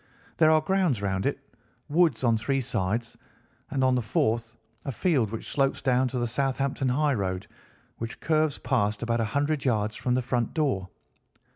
There 0.37 0.49
are 0.49 0.61
grounds 0.61 0.99
round 0.99 1.27
it, 1.27 1.37
woods 1.87 2.23
on 2.23 2.35
three 2.35 2.61
sides, 2.61 3.15
and 3.69 3.83
on 3.83 3.93
the 3.93 4.01
fourth 4.01 4.55
a 4.83 4.91
field 4.91 5.29
which 5.29 5.47
slopes 5.49 5.79
down 5.79 6.07
to 6.07 6.17
the 6.17 6.25
Southampton 6.27 6.89
highroad, 6.89 7.45
which 7.99 8.19
curves 8.19 8.57
past 8.57 9.03
about 9.03 9.19
a 9.19 9.25
hundred 9.25 9.63
yards 9.63 9.95
from 9.95 10.15
the 10.15 10.23
front 10.23 10.55
door. 10.55 10.89